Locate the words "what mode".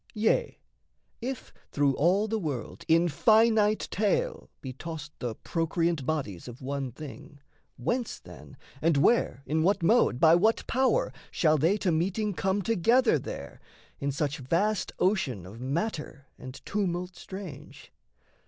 9.61-10.19